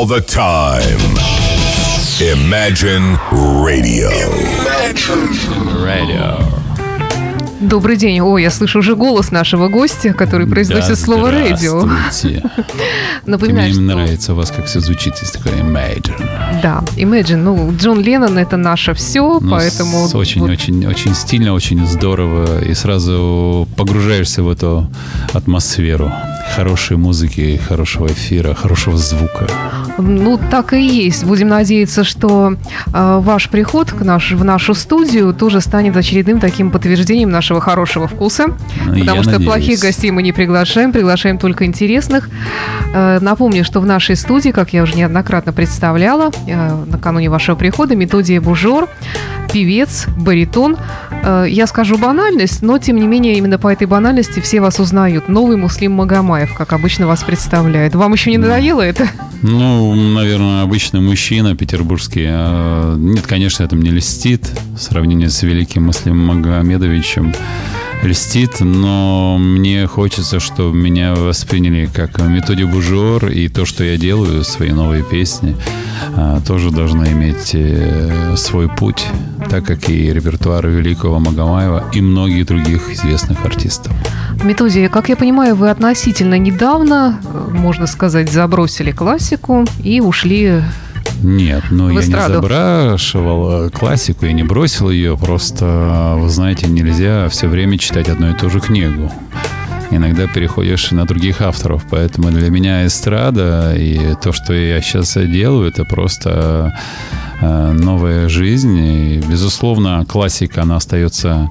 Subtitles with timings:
[0.00, 0.80] all the time.
[2.26, 3.18] Imagine
[3.62, 4.08] Radio.
[4.08, 6.59] Imagine Radio.
[7.60, 8.20] Добрый день.
[8.20, 11.86] О, я слышу уже голос нашего гостя, который произносит да, слово радио.
[13.26, 16.26] Напоминаю, Мне нравится у вас, как все звучит, есть такое imagine.
[16.62, 17.36] Да, Imagine.
[17.36, 20.08] Ну, Джон Леннон это наше все, Ну, поэтому...
[20.08, 22.64] с- очень, вот очень стильно, очень здорово.
[22.64, 24.90] И сразу погружаешься в эту
[25.34, 26.10] атмосферу
[26.56, 29.46] хорошей музыки, хорошего эфира, хорошего звука.
[29.98, 31.24] Ну, так и есть.
[31.24, 32.54] Будем надеяться, что
[32.92, 38.06] э, ваш приход к наш, в нашу студию тоже станет очередным таким подтверждением нашего хорошего
[38.06, 38.46] вкуса.
[38.86, 39.50] Ну, Я Потому что надеюсь.
[39.50, 42.28] плохих гостей мы не приглашаем, приглашаем только интересных.
[42.94, 47.96] Э, Напомню, что в нашей студии, как я уже неоднократно представляла, э, накануне вашего прихода,
[47.96, 48.88] Методия Бужор,
[49.52, 50.76] певец, баритон.
[51.24, 55.28] Э, Я скажу банальность, но тем не менее именно по этой банальности все вас узнают.
[55.28, 57.94] Новый Муслим Магомаев, как обычно вас представляют.
[57.94, 59.08] Вам еще не надоело это?
[59.42, 62.26] Ну, наверное, обычный мужчина петербургский.
[62.28, 67.34] А, Нет, конечно, это мне льстит в сравнении с великим Муслимом Магомедовичем.
[68.02, 74.42] Льстит, но мне хочется, чтобы меня восприняли как методию бужор, и то, что я делаю,
[74.42, 75.54] свои новые песни,
[76.16, 79.04] а, тоже должны иметь э, свой путь,
[79.50, 83.92] так как и репертуар великого Магомаева и многих других известных артистов.
[84.44, 90.62] Методия, как я понимаю, вы относительно недавно, э, можно сказать, забросили классику и ушли
[91.22, 97.48] Нет, ну я не забрашивал классику, я не бросил ее, просто, вы знаете, нельзя все
[97.48, 99.10] время читать одну и ту же книгу.
[99.92, 105.68] Иногда переходишь на других авторов, поэтому для меня эстрада и то, что я сейчас делаю,
[105.68, 106.72] это просто
[107.40, 108.78] э, новая жизнь.
[108.78, 111.50] И, безусловно, классика, она остается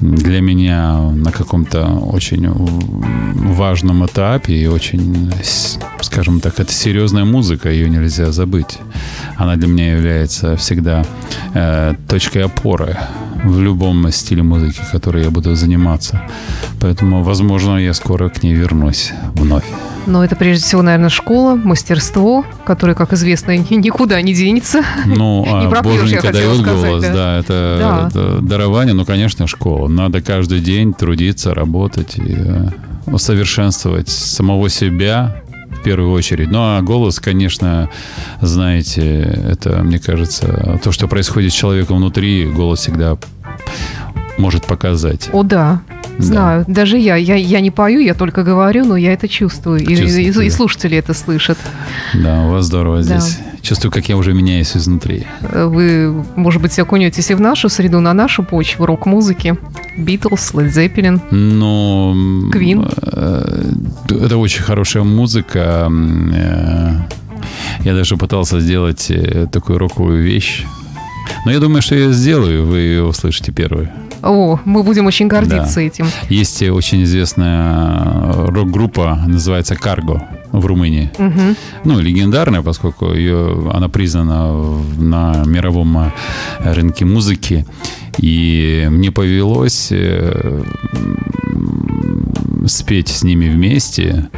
[0.00, 5.32] для меня на каком-то очень важном этапе и очень,
[6.00, 8.78] скажем так, это серьезная музыка, ее нельзя забыть.
[9.36, 11.04] Она для меня является всегда
[11.52, 12.96] э, точкой опоры
[13.44, 16.22] в любом стиле музыки, который я буду заниматься.
[16.80, 19.64] Поэтому, возможно, я скоро к ней вернусь вновь.
[20.06, 24.82] Но это прежде всего, наверное, школа, мастерство, которое, как известно, ни- никуда не денется.
[25.04, 27.12] Ну, Не а Боженька дает сказать, голос, да.
[27.12, 28.08] да, это, Да.
[28.08, 29.88] это дарование, ну, конечно, школа.
[29.88, 32.68] Надо каждый день трудиться, работать и э,
[33.06, 35.42] усовершенствовать самого себя
[35.86, 36.50] первую очередь.
[36.50, 37.88] Ну, а голос, конечно,
[38.40, 39.20] знаете,
[39.52, 43.16] это, мне кажется, то, что происходит с человеком внутри, голос всегда
[44.36, 45.30] может показать.
[45.32, 45.80] О, да.
[46.18, 46.64] Знаю.
[46.66, 47.14] Даже я.
[47.16, 47.34] я.
[47.36, 49.80] Я не пою, я только говорю, но я это чувствую.
[49.80, 50.56] И, Чувствуете, и- и да.
[50.56, 51.58] слушатели это слышат.
[52.14, 53.18] Да, у вас здорово Да.
[53.20, 53.38] здесь.
[53.66, 55.26] Чувствую, как я уже меняюсь изнутри.
[55.42, 59.56] Э, Вы, может быть, окунетесь и в нашу среду, на нашу почву рок-музыки.
[59.98, 61.20] Битлз, Led Zeppelin.
[61.32, 62.88] М, Queen.
[63.02, 65.90] э, Это очень хорошая музыка.
[65.90, 66.90] Э,
[67.84, 69.10] Я даже пытался сделать
[69.50, 70.64] такую роковую вещь.
[71.44, 73.92] Но я думаю, что я сделаю, вы ее услышите первые.
[74.22, 75.80] О, мы будем очень гордиться Да.
[75.82, 76.06] этим.
[76.28, 81.10] Есть очень известная рок-группа, называется «Карго» в Румынии.
[81.18, 81.56] Мгм.
[81.84, 84.52] Ну, легендарная, поскольку ее, она признана
[84.98, 86.10] на мировом э,
[86.72, 87.66] рынке музыки.
[88.18, 90.62] И мне повелось э,
[92.66, 94.28] спеть с ними вместе.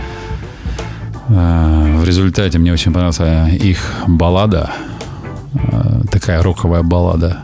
[1.29, 4.71] Э, В результате мне очень понравилась их баллада.
[6.11, 7.39] Такая роковая баллада.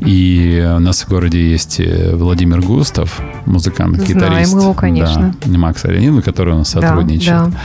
[0.00, 1.80] И у нас в городе есть
[2.12, 4.52] Владимир Густав, музыкант, Знаем гитарист.
[4.54, 5.34] его, конечно.
[5.44, 7.50] Да, Макс Аренин, который у нас Да, сотрудничает.
[7.50, 7.58] да.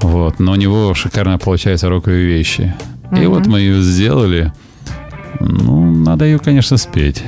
[0.00, 2.74] Вот, но у него шикарно получаются роковые вещи.
[3.12, 3.30] И Мгм.
[3.30, 4.52] вот мы ее сделали.
[5.40, 7.22] Ну, надо ее, конечно, спеть.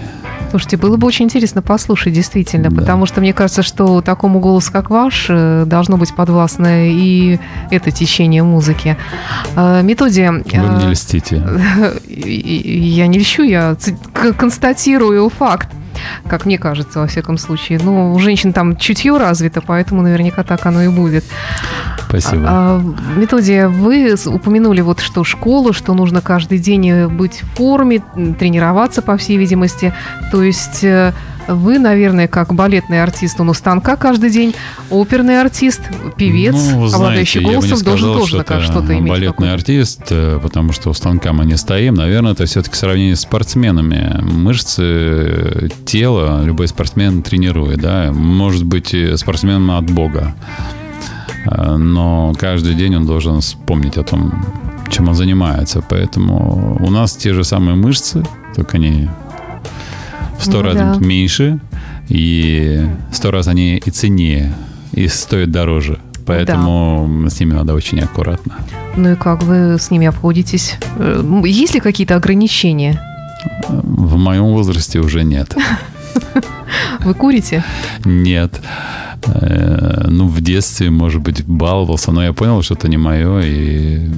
[0.50, 2.76] Слушайте, было бы очень интересно послушать, действительно, Да.
[2.80, 7.38] потому что мне кажется, что такому голосу, как ваш, э, должно быть подвластно и
[7.70, 8.96] это течение музыки.
[9.54, 10.32] Э, Методия...
[10.32, 11.36] Вы э, мне льстите.
[12.08, 13.76] и- и- Я не льщу, я
[14.36, 15.68] констатирую факт,
[16.28, 17.80] как мне кажется, во всяком случае.
[17.82, 21.24] Ну, у женщин там чутье развито, поэтому наверняка так оно и будет.
[22.08, 22.44] Спасибо.
[22.46, 22.82] А,
[23.16, 28.02] Методия, вы упомянули вот что школу, что нужно каждый день э, быть в форме,
[28.38, 29.92] тренироваться, по всей видимости.
[30.32, 31.12] То есть э,
[31.48, 34.54] вы, наверное, как балетный артист, он у станка каждый день,
[34.90, 35.80] оперный артист,
[36.16, 39.08] певец, Ну, обладающий знаете, не голосом, должен сказал, тоже что как что-то иметь.
[39.10, 39.54] балетный какое-то.
[39.54, 41.94] артист, э, потому что у станка мы не стоим.
[41.94, 44.20] Наверное, это все-таки сравнение с спортсменами.
[44.22, 48.12] Мышцы тела любой спортсмен тренирует, да.
[48.12, 50.34] Может быть, и спортсменом от Бога.
[51.46, 54.44] Э, Но каждый день он должен вспомнить о том,
[54.90, 55.82] чем он занимается.
[55.88, 58.22] Поэтому у нас те же самые мышцы,
[58.54, 59.08] только они
[60.40, 60.96] в сто Ну раз да.
[60.98, 61.60] меньше,
[62.08, 64.52] и сто раз они и ценнее,
[64.92, 65.98] и стоят дороже.
[66.26, 68.56] Поэтому с ними надо очень аккуратно.
[68.96, 70.76] Ну и как вы с ними обходитесь?
[71.44, 73.00] Есть ли какие-то ограничения?
[73.68, 75.56] В моем возрасте уже нет.
[77.00, 77.64] Вы курите?
[78.04, 78.60] Нет.
[79.26, 84.08] Э, ну, в детстве, может быть, баловался, но я понял, что это не мое, и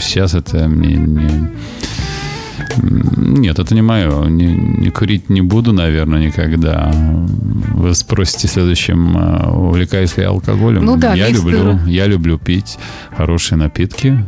[0.00, 1.50] сейчас это мне не...
[3.16, 4.26] Нет, это не мое.
[4.26, 6.90] Не, не курить не буду, наверное, никогда.
[6.92, 10.84] Вы спросите следующим, э, увлекаюсь ли я алкоголем?
[10.84, 12.78] Ну да, я люблю, я люблю пить
[13.16, 14.24] хорошие напитки.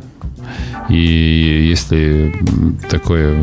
[0.89, 2.35] И если
[2.91, 3.37] такое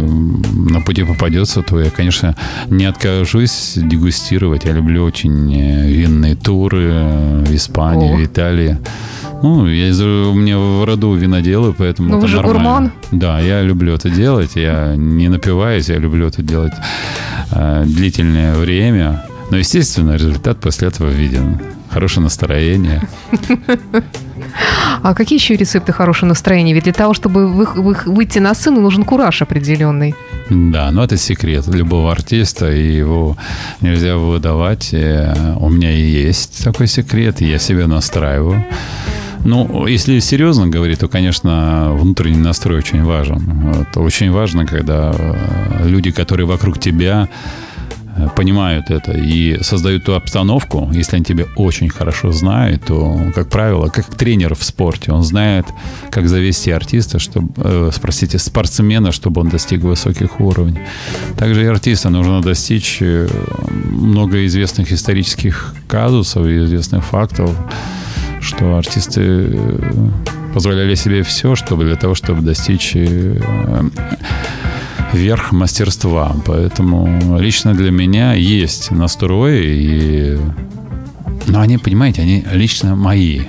[0.72, 2.36] на пути попадется, то я, конечно,
[2.70, 4.66] не откажусь дегустировать.
[4.66, 8.18] Я люблю очень э, винные туры э, в Испании, О.
[8.18, 8.78] в Италии.
[9.44, 12.60] Ну, я, из- у меня в роду виноделы, поэтому Ну, это вы же нормально.
[12.62, 12.92] гурман.
[13.12, 14.56] Да, я люблю это делать.
[14.56, 16.74] Я не напиваюсь, я люблю это делать
[17.52, 19.24] э, длительное время.
[19.52, 21.60] Но, естественно, результат после этого виден.
[21.92, 23.02] Хорошее настроение.
[25.04, 26.74] А какие еще рецепты хорошего настроения?
[26.74, 30.16] Ведь для того, чтобы вы- вы- выйти на сцену, нужен кураж определенный.
[30.50, 33.36] Да, но это секрет любого артиста, и его
[33.82, 34.90] нельзя выдавать.
[34.94, 38.64] Э, У меня и есть такой секрет, и я себя настраиваю.
[39.44, 43.76] Ну, если серьезно говорить, то, конечно, внутренний настрой очень важен.
[43.82, 47.28] Это очень важно, когда э, люди, которые вокруг тебя,
[48.36, 50.90] понимают это и создают ту обстановку.
[50.94, 55.66] Если они тебя очень хорошо знают, то, как правило, как тренер в спорте, он знает,
[56.12, 60.80] как завести артиста, чтобы, э, спросите, спортсмена, чтобы он достиг высоких уровней.
[61.38, 63.28] Также и артиста нужно достичь э,
[63.70, 67.52] много известных исторических казусов и известных фактов,
[68.42, 70.10] что артисты э,
[70.54, 73.40] позволяли себе все, чтобы для того, чтобы достичь э,
[75.14, 76.36] верх мастерства.
[76.46, 80.38] Поэтому лично для меня есть настрой, и...
[81.48, 83.42] но они, понимаете, они лично мои.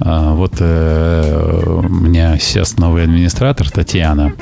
[0.00, 4.32] А, Вот э, у меня сейчас новый администратор Татьяна.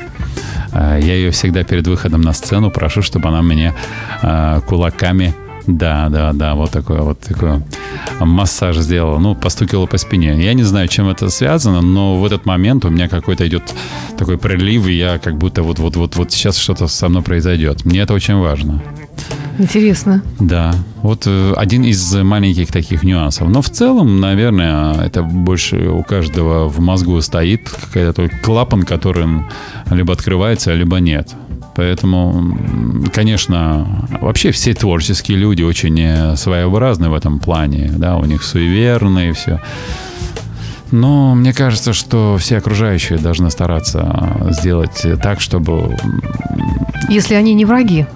[0.71, 3.73] А, Я ее всегда перед выходом на сцену прошу, чтобы она мне
[4.21, 5.33] а, кулаками
[5.67, 7.61] да, да, да, вот такой вот такой
[8.19, 9.19] массаж сделала.
[9.19, 10.41] Ну, постукала по спине.
[10.43, 13.73] Я не знаю, чем это связано, но в этот момент у меня какой-то идет
[14.17, 17.83] такой прилив, и я как будто вот, вот, вот, вот сейчас что-то со мной произойдет.
[17.85, 18.81] Мне это очень важно.
[19.59, 20.21] Интересно.
[20.39, 23.49] Да, вот э, один из маленьких таких нюансов.
[23.49, 29.27] Но в целом, наверное, это больше у каждого в мозгу стоит какой-то клапан, который
[29.89, 31.35] либо открывается, либо нет.
[31.77, 32.57] Поэтому,
[33.13, 37.91] конечно, вообще все творческие люди очень э, своеобразны в этом плане.
[37.95, 39.61] Да, у них суеверные все.
[40.91, 45.95] Но мне кажется, что все окружающие должны стараться сделать так, чтобы
[47.09, 48.07] Если они не враги.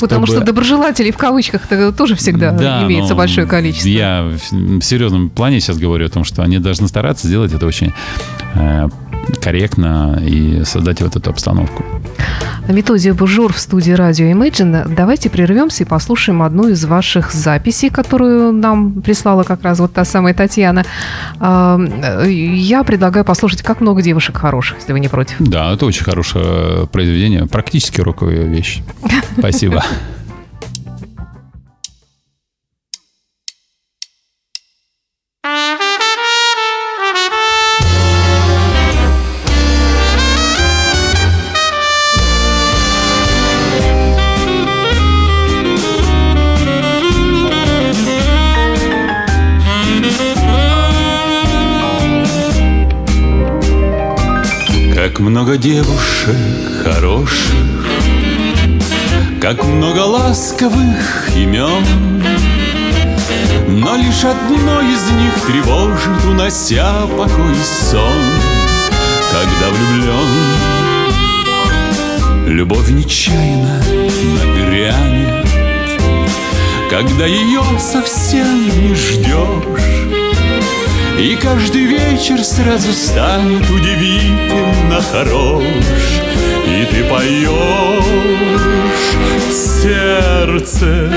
[0.00, 1.62] Потому Чтобы- что доброжелателей в кавычках
[1.96, 3.88] тоже всегда Да, имеется но большое количество.
[3.88, 7.66] Я в в серьезном плане сейчас говорю о том, что они должны стараться сделать это
[7.66, 7.92] очень
[8.54, 8.88] э,
[9.40, 11.84] корректно и создать вот эту обстановку.
[12.68, 14.92] Методия Бужур в студии радио Imagine.
[14.92, 20.04] Давайте прервемся и послушаем одну из ваших записей, которую нам прислала как раз вот та
[20.04, 20.84] самая Татьяна.
[21.38, 21.78] А,
[22.26, 25.36] Я предлагаю послушать «Как много девушек хороших», если вы не против.
[25.38, 28.82] Да, это очень хорошее произведение, практически роковая вещь.
[29.38, 29.84] Спасибо.
[55.96, 56.36] девушек
[56.84, 57.54] хороших,
[59.40, 61.84] Как много ласковых имен,
[63.68, 68.22] Но лишь одно из них тревожит, Унося покой и сон,
[69.30, 70.28] Когда влюблен.
[72.46, 73.82] Любовь нечаянно
[74.38, 75.46] нагрянет,
[76.90, 79.95] Когда ее совсем не ждешь,
[81.18, 85.64] и каждый вечер сразу станет удивительно хорош.
[86.66, 88.04] И ты поешь
[89.50, 91.12] сердце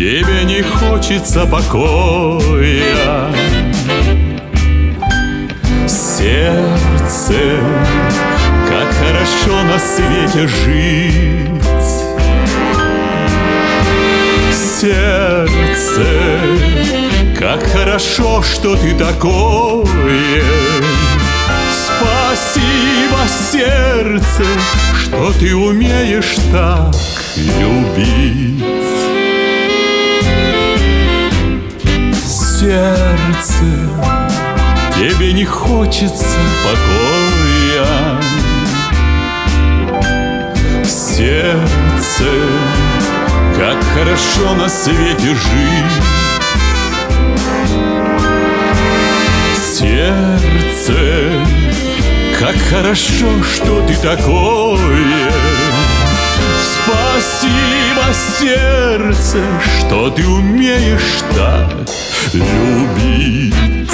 [0.00, 3.30] Тебе не хочется покоя.
[5.86, 7.34] Сердце,
[8.66, 11.39] как хорошо на свете жить
[18.00, 20.42] хорошо, что ты такое
[21.84, 24.44] Спасибо, сердце,
[24.94, 26.94] что ты умеешь так
[27.36, 28.64] любить
[32.58, 33.64] Сердце,
[34.94, 38.20] тебе не хочется покоя.
[40.84, 42.30] Сердце,
[43.56, 46.09] как хорошо на свете жить.
[49.80, 50.92] Сердце,
[52.38, 55.32] как хорошо, что ты такое.
[56.84, 59.42] Спасибо, сердце,
[59.78, 61.88] что ты умеешь так
[62.34, 63.89] любить.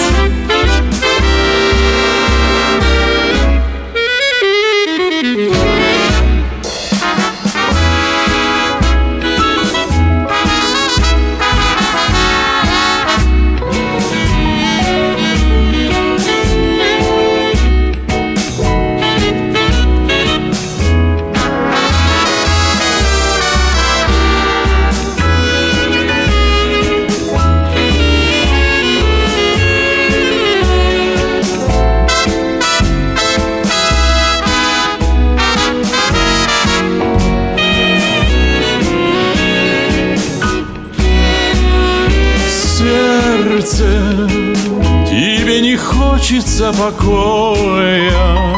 [46.97, 48.57] Покоя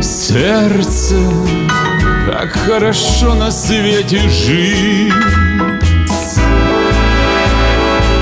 [0.00, 1.16] Сердце,
[2.26, 5.12] как хорошо на свете жить.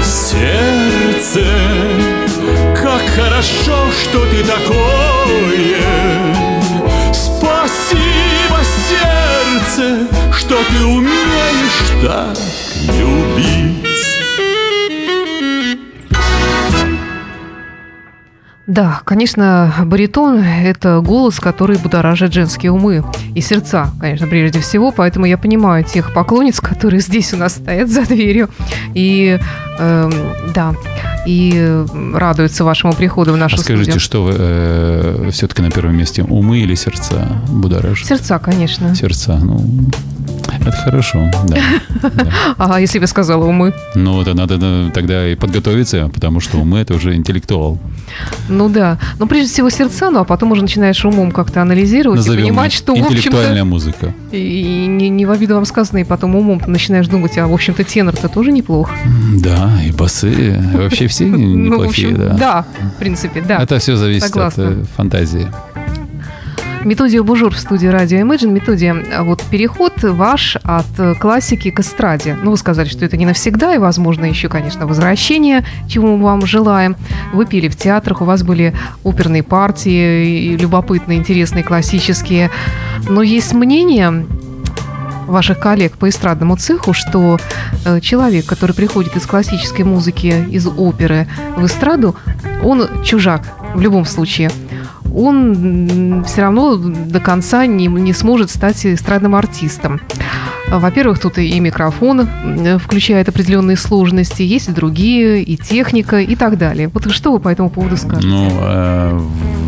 [0.02, 1.44] Сердце,
[2.76, 5.80] как хорошо, что ты такое.
[7.12, 12.51] Спасибо, сердце, что ты умеешь так
[18.72, 24.92] Да, конечно, баритон– это голос, который будоражит женские умы и сердца, конечно, прежде всего.
[24.92, 28.48] Поэтому я понимаю тех поклонниц, которые здесь у нас стоят за дверью.
[28.94, 29.38] И,
[29.78, 30.10] э,
[30.54, 30.74] да,
[31.26, 34.00] и радуются вашему приходу в нашу а скажите, студию.
[34.00, 36.22] что вы э, все-таки на первом месте?
[36.22, 38.08] Умы или сердца будоражат?
[38.08, 38.94] Сердца, конечно.
[38.94, 39.60] Сердца, ну,
[40.68, 41.56] это хорошо, да.
[42.58, 43.72] А если бы сказала умы?
[43.94, 47.78] Ну, это надо да, тогда и подготовиться, потому что умы– это уже интеллектуал.
[48.48, 48.98] Ну да.
[49.18, 52.72] Но прежде всего сердца, ну а потом уже начинаешь умом как-то анализировать Назовем и понимать,
[52.72, 54.14] что, в интеллектуальная музыка.
[54.30, 57.52] И, не, не в обиду вам сказано, и потом умом ты начинаешь думать, а, в
[57.52, 58.90] общем-то, тенор-то тоже неплох.
[59.34, 62.36] Да, и басы, вообще все неплохие, Ну, общем, да.
[62.36, 62.66] Да,
[62.96, 63.58] в принципе, да.
[63.58, 65.48] Это все зависит от э, фантазии.
[66.84, 68.50] Методия Бужур в студии радио Imagine.
[68.50, 72.36] Методия, а вот переход ваш от э, классики к эстраде.
[72.42, 76.44] Ну, вы сказали, что это не навсегда, и, возможно, еще, конечно, возвращение, чему мы вам
[76.44, 76.96] желаем.
[77.32, 78.74] Вы пели в театрах, у вас были
[79.04, 82.50] оперные партии, любопытные, интересные, классические.
[83.08, 84.26] Но есть мнение
[85.28, 87.38] ваших коллег по эстрадному цеху, что
[87.84, 92.16] э, человек, который приходит из классической музыки, из оперы в эстраду,
[92.64, 93.42] он чужак
[93.74, 94.50] в любом случае
[95.14, 100.00] он все равно до конца не, не сможет стать эстрадным артистом.
[100.68, 102.28] Во-первых, тут и микрофон
[102.78, 106.88] включает определенные сложности, есть и другие, и техника, и так далее.
[106.88, 108.26] Вот что вы по этому поводу скажете?
[108.26, 109.20] Ну, э,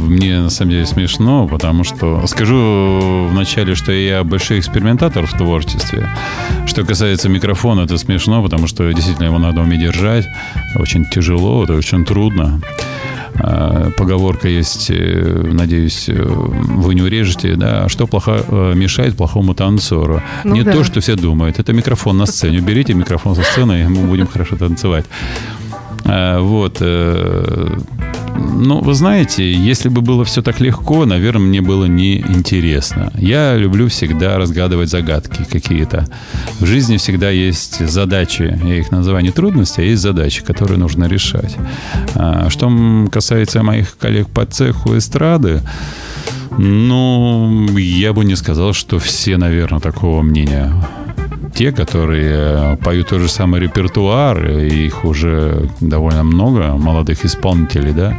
[0.07, 6.09] мне на самом деле смешно, потому что скажу вначале, что я большой экспериментатор в творчестве.
[6.67, 10.27] Что касается микрофона, это смешно, потому что действительно его надо уметь держать.
[10.77, 12.61] Очень тяжело, это очень трудно.
[13.39, 19.55] Э, Поговорка есть, э, надеюсь, э, вы не урежете, да, что плохо э, мешает плохому
[19.55, 20.23] танцору.
[20.45, 20.73] Ну не да.
[20.73, 21.59] то, что все думают.
[21.59, 22.59] Это микрофон на сцене.
[22.59, 25.05] Уберите микрофон со сцены, и мы будем хорошо танцевать.
[26.05, 26.83] А, Вот.
[28.37, 33.13] Ну, вы знаете, если бы было все так легко, наверное, мне было неинтересно.
[33.17, 36.07] Я люблю всегда разгадывать загадки какие-то.
[36.61, 38.59] В жизни всегда есть задачи.
[38.65, 41.57] Я их называю не трудности, а есть задачи, которые нужно решать.
[42.15, 42.71] А, Что
[43.13, 45.61] касается моих коллег по цеху эстрады,
[46.59, 50.73] ну, я бы не сказал, что все, наверное, такого мнения
[51.55, 58.17] те, которые поют тот же самый репертуар, и их уже довольно много, молодых исполнителей, да,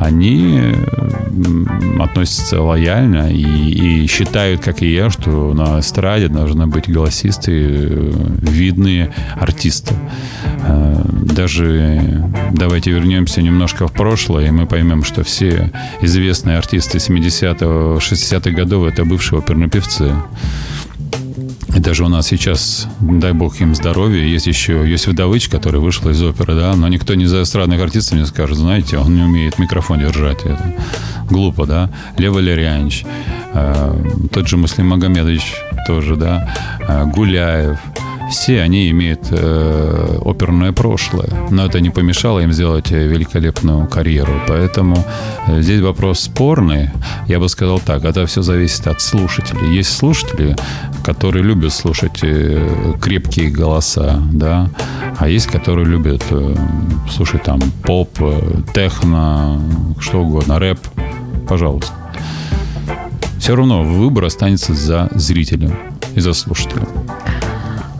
[0.00, 0.74] они
[1.98, 8.12] относятся лояльно и, и считают, как и я, что на эстраде должны быть голосисты, э,
[8.40, 9.94] видные артисты.
[10.66, 15.70] Э, Даже давайте вернемся немножко в прошлое, и мы поймем, что все
[16.02, 20.12] известные артисты 70-х, 60-х годов это бывшие оперные певцы.
[21.76, 26.08] И даже у нас сейчас, дай бог им здоровья, есть еще Йосиф Давыч, который вышел
[26.08, 29.58] из оперы, да, но никто не за эстрадных артистов не скажет, знаете, он не умеет
[29.58, 30.74] микрофон держать, это
[31.28, 31.90] глупо, да.
[32.16, 33.04] Лев Валерьянович,
[33.52, 35.42] э, тот же Муслим Магомедович
[35.86, 36.50] тоже, да,
[36.88, 37.78] э, Гуляев,
[38.30, 41.28] все они имеют э, оперное прошлое.
[41.50, 44.32] Но это не помешало им сделать великолепную карьеру.
[44.48, 44.96] Поэтому
[45.46, 46.90] э, здесь вопрос спорный.
[47.28, 49.76] Я бы сказал так, это все зависит от слушателей.
[49.76, 50.56] Есть слушатели,
[51.04, 54.68] которые любят слушать э, крепкие голоса, да,
[55.18, 56.54] а есть, которые любят э,
[57.10, 58.10] слушать там поп,
[58.74, 59.60] техно,
[60.00, 60.78] что угодно, рэп.
[61.48, 61.92] Пожалуйста.
[63.38, 65.72] Все равно выбор останется за зрителем
[66.16, 66.88] и за слушателем.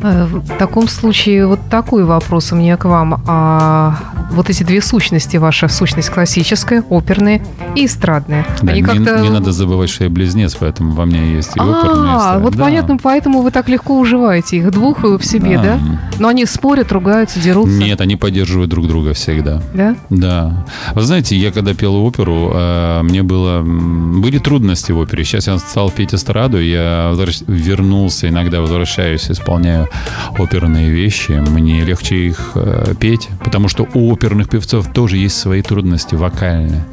[0.06, 3.22] Э, В таком случае вот такой вопрос у меня к вам.
[3.26, 3.96] А
[4.30, 7.40] вот эти две сущности ваша, сущность классическая, оперная
[7.74, 9.20] и эстрадная, Да, они не, как-то...
[9.20, 12.54] не надо забывать, что я близнец, поэтому во мне есть и оперные, и А, вот
[12.56, 12.64] Да.
[12.64, 15.78] понятно, поэтому вы так легко уживаете их двух в себе, да?
[15.78, 15.80] Да.
[16.18, 17.78] Но они спорят, ругаются, дерутся.
[17.78, 19.62] Нет, они поддерживают друг друга всегда.
[19.74, 19.94] Да?
[20.10, 20.66] Да.
[20.94, 23.62] Вы знаете, я когда пел оперу, э, мне было...
[23.62, 25.24] Были трудности в опере.
[25.24, 27.12] Сейчас я стал петь эстраду, я
[27.46, 29.88] вернулся, иногда возвращаюсь, исполняю
[30.38, 31.32] оперные вещи.
[31.32, 36.84] Мне легче их э, петь, потому что у оперных певцов тоже есть свои трудности вокальные.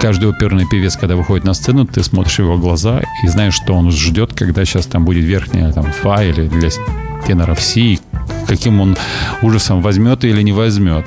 [0.00, 3.90] Каждый оперный певец, когда выходит на сцену, ты смотришь его глаза и знаешь, что он
[3.92, 6.70] ждет, когда сейчас там будет верхняя там, фа или для
[7.26, 8.00] теноров си,
[8.48, 8.96] каким он
[9.42, 11.06] ужасом возьмет или не возьмет.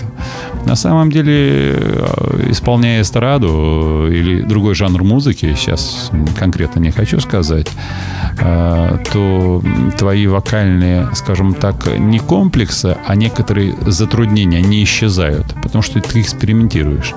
[0.65, 7.67] На самом деле, э, исполняя эстраду или другой жанр музыки, сейчас конкретно не хочу сказать,
[8.39, 9.63] э, то
[9.97, 17.13] твои вокальные, скажем так, не комплексы, а некоторые затруднения, они исчезают, потому что ты экспериментируешь.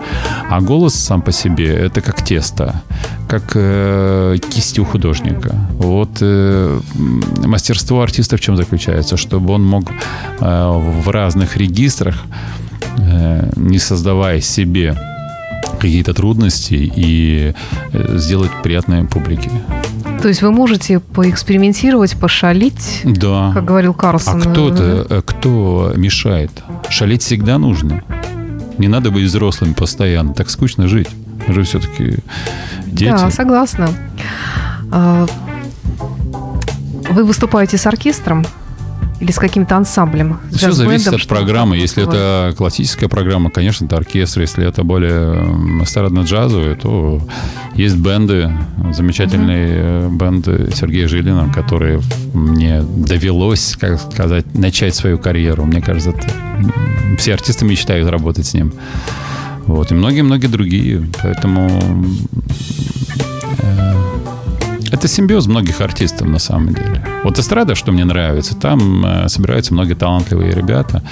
[0.50, 2.82] А голос сам по себе это как тесто,
[3.28, 5.54] как э, кисть у художника.
[5.72, 6.80] Вот э,
[7.46, 9.16] мастерство артиста в чем заключается?
[9.16, 9.84] Чтобы он мог
[10.40, 10.70] э,
[11.02, 12.58] в разных регистрах, э,
[13.56, 14.97] не создавая себе
[15.80, 17.54] какие-то трудности и
[17.92, 19.50] э, сделать приятное публике.
[20.23, 23.52] То есть вы можете поэкспериментировать, пошалить, Да.
[23.54, 24.40] как говорил А Карлсон.
[24.40, 26.50] кто-то, э, кто мешает?
[26.88, 28.02] Шалить всегда нужно.
[28.78, 30.35] Не надо быть взрослым постоянно.
[30.35, 31.08] Так скучно жить.
[31.47, 32.16] Мы же все-таки
[32.87, 33.11] дети.
[33.11, 33.90] Да, согласна.
[34.90, 35.26] А,
[37.11, 38.44] Вы выступаете с оркестром
[39.20, 40.38] или с каким-то ансамблем?
[40.50, 41.76] С Все зависит от программы.
[41.76, 44.42] Если это классическая программа, конечно, это оркестр.
[44.42, 47.20] Если это более эстрадно-джазовые, то
[47.74, 48.52] есть бенды,
[48.92, 52.00] замечательные э, бенды Сергея Жилина, которые
[52.33, 55.64] мне довелось, как сказать, начать свою карьеру.
[55.64, 56.28] Мне кажется, это,
[57.18, 58.72] все артисты мечтают работать с ним.
[59.66, 59.90] Вот.
[59.90, 61.09] И многие-многие другие.
[61.22, 61.68] Поэтому
[63.59, 64.08] э,
[64.92, 67.05] это симбиоз многих артистов на самом деле.
[67.24, 71.03] Вот эстрада, что мне нравится, там э, собираются многие талантливые ребята,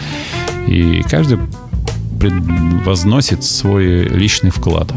[0.67, 1.39] и каждый
[2.85, 4.93] возносит свой личный вклад.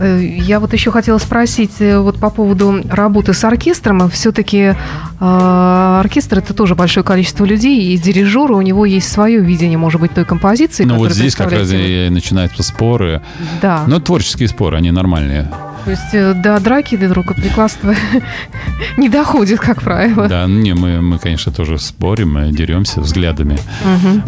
[0.00, 4.10] Э, Я вот еще хотела спросить э, вот по поводу работы с оркестром.
[4.10, 4.74] Все-таки
[5.20, 10.12] оркестр это тоже большое количество людей, и дирижер у него есть свое видение, может быть,
[10.12, 13.20] той композиции, Ну вот здесь как раз и начинаются споры.
[13.60, 13.84] Да.
[13.88, 15.48] Но творческие споры, они нормальные.
[15.88, 17.94] То есть э, до драки, до рукоприкладства
[18.98, 20.28] не доходит, как правило.
[20.28, 23.58] Да, не, мы, мы, конечно, тоже спорим, мы деремся взглядами.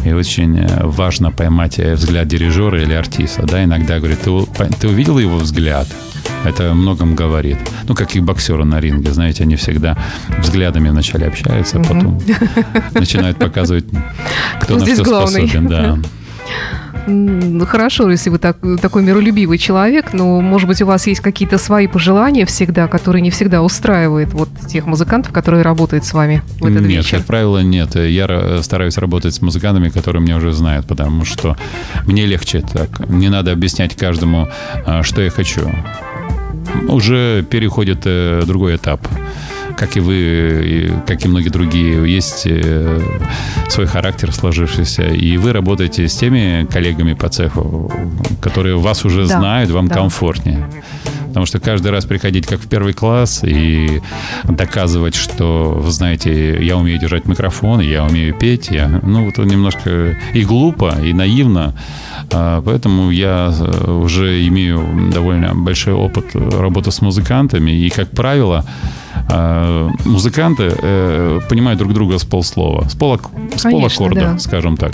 [0.06, 3.42] И очень э, важно поймать э, взгляд дирижера или артиста.
[3.42, 4.30] Да, иногда говорит, ты,
[4.80, 5.86] ты увидел его взгляд?
[6.46, 7.58] Это о многом говорит.
[7.86, 9.98] Ну, как и боксеры на ринге, знаете, они всегда
[10.38, 12.22] взглядами вначале общаются, а потом
[12.94, 13.84] начинают показывать,
[14.62, 15.66] кто на что способен.
[15.66, 15.98] Да.
[17.66, 21.86] Хорошо, если вы так, такой миролюбивый человек, но, может быть, у вас есть какие-то свои
[21.86, 26.82] пожелания всегда, которые не всегда устраивают вот тех музыкантов, которые работают с вами в этот
[26.82, 27.18] нет, вечер.
[27.18, 27.94] как правило, нет.
[27.94, 31.56] Я ра- стараюсь работать с музыкантами, которые меня уже знают, потому что
[32.06, 33.08] мне легче так.
[33.08, 34.48] Не надо объяснять каждому,
[34.84, 35.70] а, что я хочу.
[36.88, 39.00] Уже переходит э, другой этап.
[39.76, 40.14] Как и вы,
[40.64, 43.00] и как и многие другие, есть э,
[43.68, 47.92] свой характер сложившийся, и вы работаете с теми коллегами по цеху,
[48.40, 49.94] которые вас уже Да, знают, вам да.
[49.94, 50.68] комфортнее.
[51.28, 54.02] Потому что каждый раз приходить как в первый класс и
[54.44, 60.18] доказывать, что, вы знаете, я умею держать микрофон, я умею петь, я, ну, вот немножко
[60.34, 61.76] и глупо, и наивно.
[62.32, 67.70] А, Поэтому я э, уже имею довольно большой опыт работы с музыкантами.
[67.70, 68.64] И, как правило,
[69.30, 74.38] э, музыканты э, понимают друг друга с полслова, с, полак- с Конечно, полаккорда, да.
[74.38, 74.92] скажем так.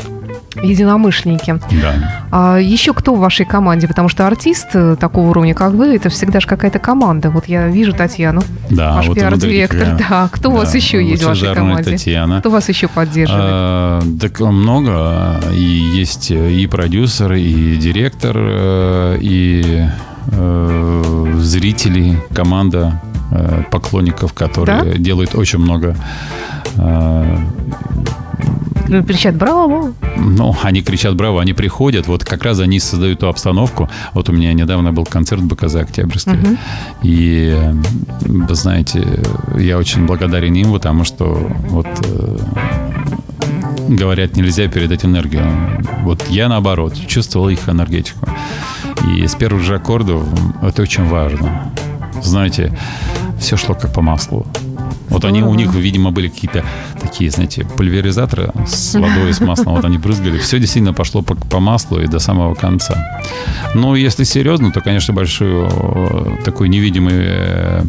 [0.63, 1.59] Единомышленники.
[1.83, 2.25] Да.
[2.31, 3.87] А еще кто в вашей команде?
[3.89, 7.31] Потому что артист э, такого уровня, как вы, это всегда же какая-то команда.
[7.31, 9.97] Вот я вижу Татьяну, Да, ваш вот пиар-директор.
[9.99, 11.93] Да, кто у вас да, еще есть в вашей команде?
[11.93, 12.41] Татьяна.
[12.41, 13.45] Кто вас еще поддерживает?
[13.47, 15.41] А, так много.
[15.53, 19.87] И есть и продюсер, и директор, э, и
[20.29, 25.97] э, зрители, команда э, поклонников, которые делают очень много
[26.77, 27.39] Ну,
[28.87, 33.89] Кричат «Браво!» Ну, они кричат браво, они приходят, вот как раз они создают ту обстановку.
[34.13, 36.33] Вот у меня недавно был концерт в БКЗ Октябрьский.
[36.33, 36.59] Мгм.
[37.03, 37.73] И, э,
[38.23, 39.07] вы знаете,
[39.59, 41.25] я очень благодарен им, потому что
[41.69, 42.39] вот э,
[43.89, 45.45] говорят, нельзя передать энергию.
[46.03, 48.27] Вот я, наоборот, чувствовал их энергетику.
[49.15, 50.23] И с первых же аккордов
[50.63, 51.73] это очень важно.
[52.23, 52.73] Знаете,
[53.39, 54.47] все шло как по маслу.
[55.09, 56.65] Вот они, у них, видимо, были какие-то
[57.01, 59.75] такие, знаете, пульверизаторы с водой, с маслом.
[59.77, 60.39] Вот они брызгали.
[60.39, 63.21] Все действительно пошло по, по маслу и до самого конца.
[63.75, 65.69] Но если серьезно, то, конечно, большую
[66.45, 67.89] такую невидимую,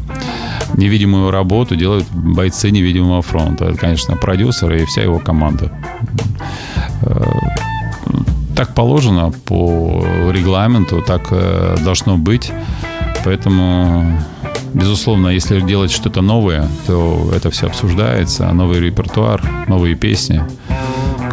[0.75, 3.65] невидимую работу делают бойцы невидимого фронта.
[3.65, 5.71] Это, конечно, продюсер и вся его команда.
[7.01, 7.23] Э,
[8.55, 12.51] Так положено по регламенту, так э, должно быть.
[13.27, 14.23] Поэтому,
[14.73, 18.49] безусловно, если делать что-то новое, то это все обсуждается.
[18.53, 20.41] Новый репертуар, новые песни.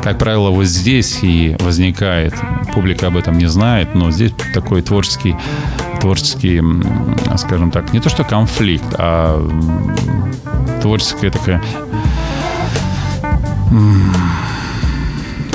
[0.02, 2.34] Как правило, вот здесь и возникает,
[2.74, 5.36] публика об этом не знает, но здесь такой творческий,
[6.00, 6.60] творческий,
[7.36, 9.48] скажем так, не то что конфликт, а
[10.82, 11.62] творческая такая...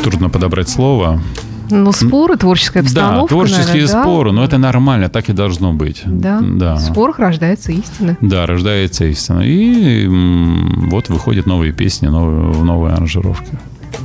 [0.02, 1.22] Трудно подобрать слово.
[1.70, 4.02] Ну, споры, творческая обстановка, да, творческие наверное, да?
[4.04, 6.02] споры, но это нормально, так и должно быть.
[6.06, 6.40] Да.
[6.42, 6.76] Да.
[6.76, 8.18] В спорах рождается истина.
[8.22, 9.42] Да, рождается истина.
[9.42, 13.58] И вот выходят новые песни, новые, в новые аранжировки.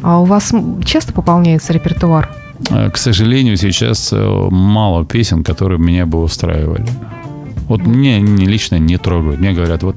[0.03, 0.53] А у вас
[0.85, 2.31] часто пополняется репертуар?
[2.71, 6.87] Э, К сожалению, сейчас э, мало песен, которые меня бы устраивали.
[7.69, 9.41] Вот мне не- лично не трогают.
[9.41, 9.97] Мне говорят, вот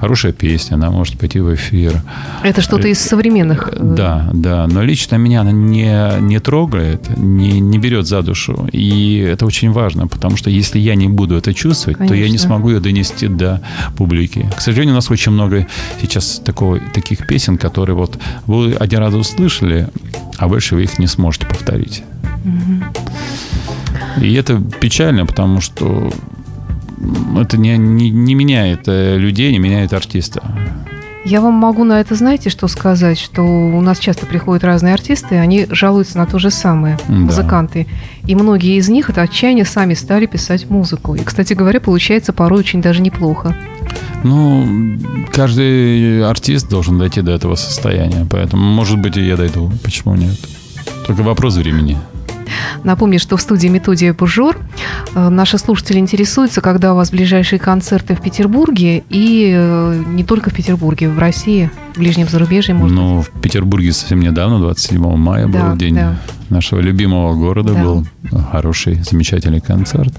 [0.00, 2.02] хорошая песня, она может пойти в эфир.
[2.42, 3.68] Это что-то из современных.
[3.72, 4.66] э, Да, да.
[4.66, 8.68] Но лично меня она не, не трогает, не, не берет за душу.
[8.72, 12.26] И это очень важно, потому что если я не буду это чувствовать, то я не
[12.26, 12.46] Конечно.
[12.48, 13.60] смогу ее донести до
[13.96, 14.50] публики.
[14.56, 15.66] К сожалению, у нас очень много
[16.00, 19.88] сейчас такого, таких песен, которые вот вы один раз услышали,
[20.38, 22.02] а больше вы их не сможете повторить.
[24.20, 26.10] И это печально, потому что
[27.36, 30.42] это не, не, не меняет э, людей, не меняет артиста.
[31.24, 35.34] Я вам могу на это, знаете, что сказать, что у нас часто приходят разные артисты,
[35.34, 37.14] и они жалуются на то же самое, Да.
[37.14, 37.88] музыканты.
[38.28, 41.16] И многие из них от отчаяния сами стали писать музыку.
[41.16, 43.56] И, кстати говоря, получается порой очень даже неплохо.
[44.22, 44.98] Ну,
[45.32, 48.24] каждый артист должен дойти до этого состояния.
[48.30, 49.72] Поэтому, может быть, и я дойду.
[49.82, 50.36] Почему нет?
[51.08, 51.98] Только вопрос времени.
[52.84, 54.56] Напомню, что в студии Методия Бужор
[55.14, 60.50] э, наши слушатели интересуются, когда у вас ближайшие концерты в Петербурге и э, не только
[60.50, 65.46] в Петербурге, в России, в ближнем зарубежье, может Ну, в Петербурге совсем недавно, 27 мая,
[65.48, 66.16] Да, был день да.
[66.50, 67.72] нашего любимого города.
[67.74, 67.82] Да.
[67.82, 68.06] Был
[68.52, 70.14] хороший, замечательный концерт.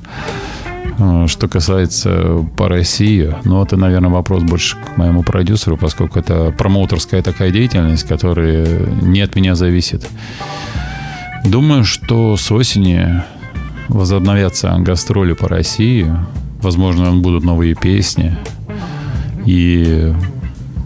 [1.00, 6.54] Э, Что касается по России, ну, это, наверное, вопрос больше к моему продюсеру, поскольку это
[6.58, 8.68] промоутерская такая деятельность, которая
[9.02, 10.08] не от меня зависит.
[11.48, 13.24] Думаю, что с осени
[13.88, 16.14] возобновятся гастроли по России.
[16.62, 18.38] Возможно, будут новые песни.
[19.46, 20.14] И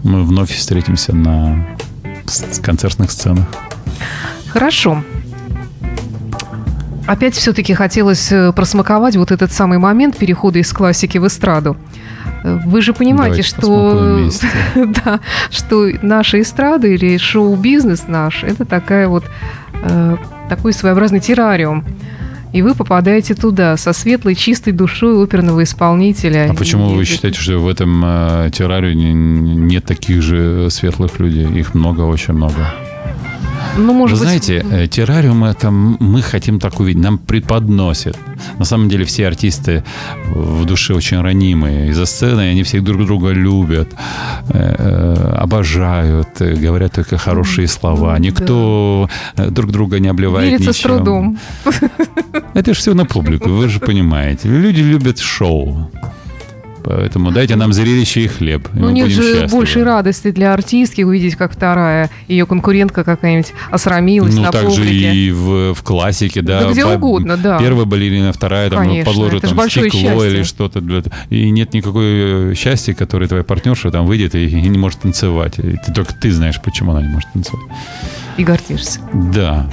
[0.04, 1.66] мы вновь встретимся на
[2.62, 3.46] концертных сценах.
[4.50, 5.02] Хорошо.
[7.08, 11.76] Опять все-таки хотелось э, просмаковать вот этот самый момент перехода из классики в эстраду.
[12.44, 14.30] Вы же понимаете, Давайте что,
[15.04, 15.20] да,
[15.50, 19.24] что наша эстрада или шоу-бизнес наш это такая вот
[19.82, 20.16] э,
[20.48, 21.84] такой своеобразный террариум.
[22.52, 26.48] И вы попадаете туда со светлой, чистой душой оперного исполнителя.
[26.50, 31.46] А почему И- вы считаете, что в этом э, террариуме нет таких же светлых людей?
[31.58, 32.74] Их много, очень много.
[33.76, 38.16] Ну, может Вы быть, знаете, э, террариум это мы хотим так увидеть, нам преподносят.
[38.58, 39.82] На самом деле все артисты
[40.34, 41.88] в душе очень ранимые.
[41.88, 43.88] И за сценой они все друг друга любят,
[44.48, 48.18] э, э, обожают, говорят только хорошие слова.
[48.18, 50.96] Никто э, друг друга не обливает верится с ничем.
[50.96, 51.38] трудом.
[52.54, 54.48] Это же все на публику, вы же понимаете.
[54.48, 55.90] Люди любят шоу.
[56.84, 58.66] Поэтому дайте нам зрелище и хлеб.
[58.74, 59.48] и Ну, нет же счастливы.
[59.48, 64.76] большей радости для артистки увидеть, как вторая ее конкурентка какая-нибудь осрамилась Ну, на так же
[64.80, 65.14] публике.
[65.14, 66.64] и в, в классике, да.
[66.64, 67.58] Да где угодно, да.
[67.58, 70.30] Первая балерина, вторая, там, Конечно, подложит там стекло счастье.
[70.30, 70.80] или что-то.
[70.80, 75.00] для- И нет никакой э, счастья, которое твоя партнерша там выйдет и, и не может
[75.00, 75.58] танцевать.
[75.58, 77.64] И ты, только ты знаешь, почему она не может танцевать.
[78.36, 78.98] И гордишься.
[79.12, 79.68] Да.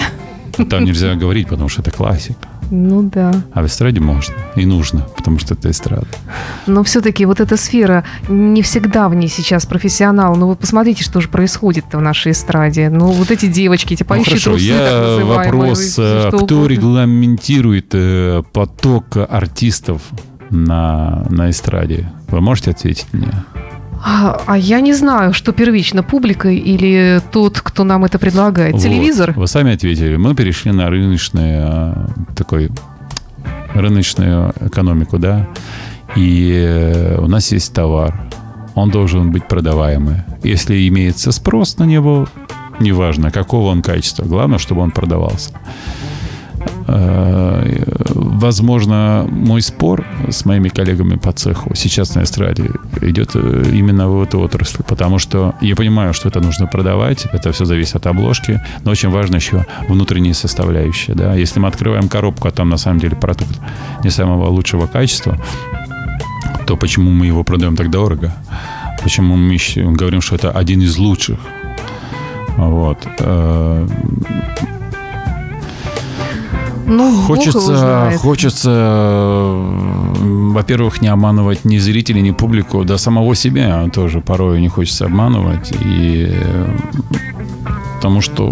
[0.70, 2.49] Там нельзя говорить, потому что это классика.
[2.72, 3.34] Ну да.
[3.54, 6.08] А в эстраде можно и нужно, потому что это эстрада.
[6.68, 10.36] Но все-таки вот эта сфера, не всегда в ней сейчас профессионал.
[10.36, 12.90] Ну вы посмотрите, что же происходит в нашей эстраде.
[12.90, 16.28] Ну вот эти девочки, эти Ну, поющие хорошо, трусы, так я называемые, вопрос, всё э,
[16.30, 16.68] кто угодно.
[16.68, 20.02] регламентирует э, поток артистов
[20.52, 22.12] на, на эстраде?
[22.28, 23.30] Вы можете ответить мне?
[24.02, 28.74] А, а я не знаю, что первично, публика или тот, кто нам это предлагает.
[28.74, 28.82] Вот.
[28.82, 29.34] Телевизор?
[29.36, 30.16] Вы сами ответили.
[30.16, 32.70] Мы перешли на рыночный а, такой
[33.74, 35.48] рыночную экономику, да,
[36.16, 38.20] и э, у нас есть товар,
[38.76, 40.24] он должен быть продаваемый.
[40.44, 42.28] Если имеется спрос на него,
[42.80, 45.52] неважно, какого он качества, главное, чтобы он продавался.
[48.40, 52.72] Э, возможно, мой спор с моими коллегами по цеху сейчас на эстраде
[53.02, 57.52] идет э, именно в эту отрасль, потому что я понимаю, что это нужно продавать, это
[57.52, 61.16] все зависит от обложки, но очень важно еще внутренние составляющие.
[61.16, 61.36] Да?
[61.36, 63.60] Если мы открываем коробку, а там на самом деле продукт
[64.04, 65.38] не самого лучшего качества,
[66.66, 68.34] то почему мы его продаем так дорого?
[69.04, 69.58] Почему мы
[69.98, 71.40] говорим, что это один из лучших?
[72.58, 72.98] Вот.
[76.90, 79.54] Ну, Хочется, хочется,
[80.20, 85.72] во-первых, не обманывать ни зрителей, ни публику, да самого себя тоже порой не хочется обманывать.
[85.86, 86.34] И
[87.96, 88.52] потому что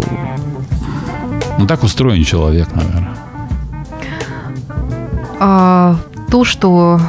[1.58, 3.16] ну, так устроен человек, наверное.
[5.40, 5.96] А
[6.30, 7.00] то, что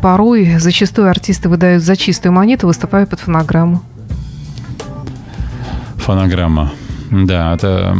[0.00, 3.82] порой зачастую артисты выдают за чистую монету, выступая под фонограмму.
[5.96, 6.72] Фонограмма.
[7.10, 7.96] Да, это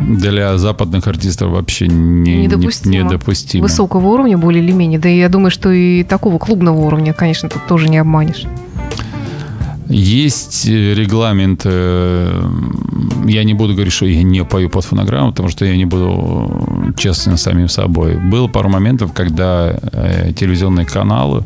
[0.00, 2.92] для западных артистов вообще не, Недопустимо.
[2.94, 3.62] не- недопустимо.
[3.62, 4.98] Высокого уровня более или менее.
[4.98, 8.46] Да и я думаю, что и такого клубного уровня, конечно, тут тоже не обманешь.
[9.88, 11.62] Есть э, регламент.
[11.64, 12.42] э,
[13.26, 16.92] Я не буду говорить, что я не пою под фонограмму, потому что я не буду
[16.96, 18.16] честен с самим собой.
[18.16, 21.44] Было пару моментов, когда э, телевизионные каналы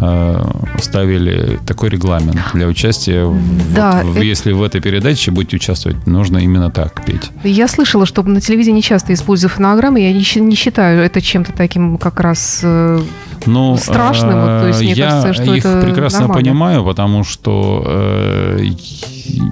[0.00, 0.44] э,
[0.78, 3.26] ставили такой регламент для участия.
[3.74, 7.30] Да, вот это- Если в этой передаче будете участвовать, нужно именно так петь.
[7.44, 10.00] Я слышала, что на телевидении часто используют фонограммы.
[10.00, 10.22] Я не,
[10.54, 12.60] считаю это чем-то таким как раз...
[12.62, 13.00] э,
[13.46, 16.42] Ну, Страшно, вот, то есть, мне я кажется, что их это прекрасно нормально.
[16.42, 17.55] понимаю, потому что
[17.86, 18.64] э,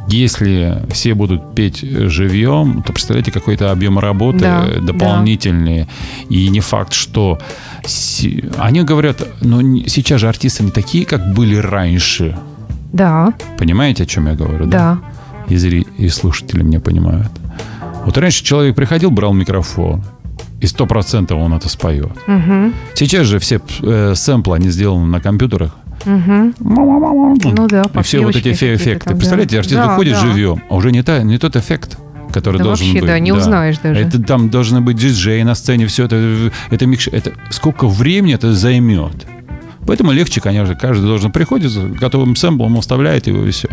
[0.09, 5.89] если все будут петь живьем, то представляете, какой-то объем работы Да, э, дополнительный.
[6.29, 7.39] И не факт, что...
[8.59, 12.37] Они говорят, ну, сейчас же артисты не такие, как были раньше.
[12.93, 14.67] Да, Понимаете, о чем я говорю?
[14.67, 14.99] да.
[15.49, 17.29] И, зри- и слушатели меня понимают.
[18.07, 20.03] Вот раньше человек приходил, брал микрофон,
[20.61, 22.13] и сто процентов он это споет.
[22.27, 25.75] Мгм, Сейчас же все э, сэмплы, они сделаны на компьютерах.
[26.05, 26.55] Мгм.
[26.61, 28.99] Ну да, И все вот эти эффекты.
[29.05, 29.17] там, да.
[29.19, 30.21] Представляете, артист Да, выходит да.
[30.21, 31.99] живьем, а уже не, та, не тот эффект,
[32.33, 33.09] который Да должен вообще, быть.
[33.09, 34.01] да, не узнаешь даже.
[34.01, 38.53] Это там должны быть диджей на сцене, все это, это микш, это сколько времени это
[38.53, 39.27] займет.
[39.87, 43.69] Поэтому легче, конечно, каждый должен приходит с готовым сэмплом, вставляет его и все.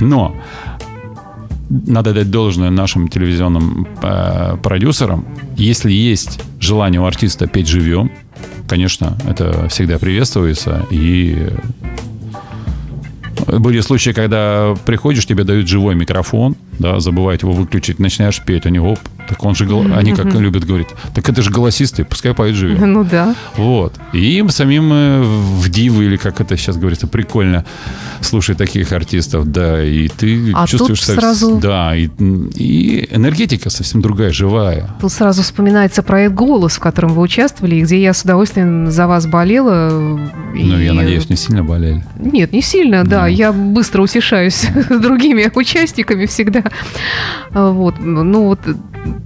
[0.00, 0.34] Но
[1.70, 5.24] надо дать должное нашим телевизионным э, продюсерам.
[5.56, 8.10] Если есть желание у артиста петь живьем,
[8.68, 10.86] конечно, это всегда приветствуется.
[10.90, 11.48] И
[13.46, 18.78] были случаи, когда приходишь, тебе дают живой микрофон, да, забывают его выключить, начинаешь петь, они
[18.78, 19.64] оп, так он же,
[19.94, 22.92] они как любят говорить, так это же голосисты, пускай поют живьем.
[22.98, 23.34] Ну да.
[23.56, 23.94] Вот.
[24.12, 27.64] И им самим э, в дивы, или как это сейчас говорится, прикольно
[28.20, 31.00] слушать таких артистов, да, и ты А чувствуешь...
[31.04, 32.08] тут сразу- Да, и,
[32.54, 34.88] и энергетика совсем другая, живая.
[35.00, 39.06] Тут сразу вспоминается проект «Голос», в котором вы участвовали, и где я с удовольствием за
[39.06, 39.90] вас болела.
[40.54, 42.04] Ну, И- я надеюсь, не сильно болели.
[42.18, 43.22] Нет, не сильно, да.
[43.22, 43.26] Ну.
[43.28, 46.62] Я быстро утешаюсь с другими участниками всегда.
[47.52, 47.96] А, Вот.
[48.00, 48.60] Ну, вот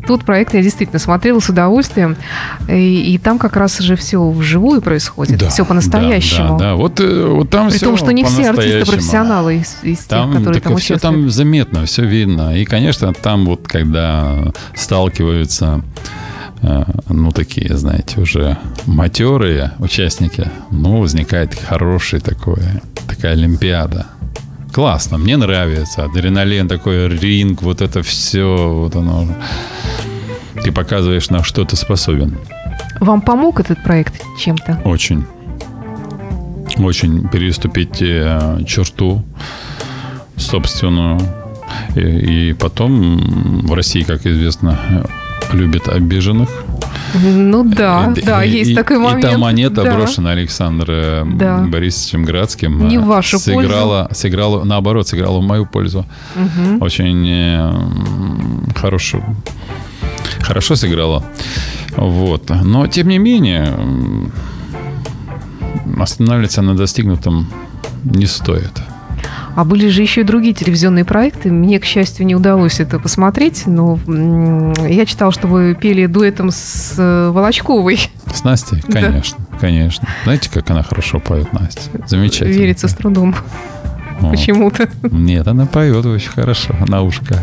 [0.07, 2.17] тот проект я действительно смотрела с удовольствием.
[2.69, 5.39] И, и там как раз же все вживую происходит.
[5.39, 6.59] Да, все Да, по-настоящему.
[6.59, 6.75] да, да.
[6.75, 10.09] Вот, э, вот там При все том, что не все артисты профессионалы из, из тех,
[10.09, 11.03] Там, которые так там все участвуют.
[11.23, 12.57] там заметно, все видно.
[12.57, 15.83] И, конечно, там вот, когда сталкиваются,
[16.63, 22.63] э, ну, такие, знаете, уже матерые участники, ну, возникает хороший такой,
[23.09, 24.07] такая олимпиада.
[24.73, 26.05] Классно, мне нравится.
[26.05, 29.27] Адреналин такой, ринг, вот это все, вот оно.
[30.65, 32.39] Ты показываешь, на что ты способен.
[33.01, 34.81] Вам помог этот проект чем-то?
[34.85, 35.25] Очень.
[36.79, 39.23] Очень переступить э, черту
[40.37, 41.21] собственную.
[41.95, 44.79] И, и потом в России, как известно,
[45.53, 46.49] любят обиженных.
[47.15, 49.25] Ну да, И- да, и- есть и- такой момент.
[49.25, 49.95] И та монета, да.
[49.95, 51.59] брошенная Александром Да.
[51.59, 56.07] Борисовичем Градским, Не вашу сыграла, сыграла, наоборот, сыграла в мою пользу.
[56.35, 56.81] Мгм.
[56.83, 57.73] Очень э,
[58.77, 59.23] хорошую,
[60.41, 61.23] хорошо сыграла.
[61.97, 62.51] Вот.
[62.65, 63.75] Но, тем не менее,
[65.99, 67.47] останавливаться на достигнутом
[68.05, 68.73] не стоит.
[69.55, 71.51] А были же еще и другие телевизионные проекты.
[71.51, 73.99] Мне, к счастью, не удалось это посмотреть, но
[74.89, 78.01] я читала, что вы пели дуэтом с э, Волочковой.
[78.33, 78.83] С Настей?
[78.89, 79.01] Да.
[79.01, 79.39] Конечно.
[79.61, 80.09] конечно.
[80.25, 81.83] Знаете, как она хорошо поет, Настя?
[82.07, 82.53] Замечательно.
[82.53, 83.35] Верится с трудом.
[84.21, 84.31] Вот.
[84.31, 84.89] Почему-то.
[85.03, 87.43] Нет, она поет очень хорошо на ушко.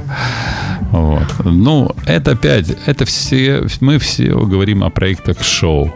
[0.92, 1.28] Вот.
[1.44, 5.94] Ну, это опять, это все, мы все говорим о проектах шоу.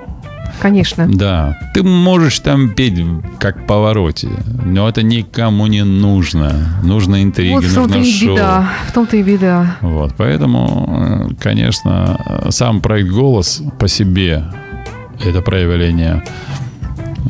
[0.62, 1.08] Конечно.
[1.08, 3.00] Да, ты можешь там петь
[3.39, 4.30] как повороте,
[4.66, 6.80] но это никому не нужно.
[6.84, 8.36] Нужна интрига, Вот в нужно и шоу.
[8.36, 8.70] беда.
[8.88, 9.78] В том-то и беда.
[9.82, 14.44] Вот, поэтому, э, конечно, сам проект «Голос» по себе
[15.24, 16.24] это проявление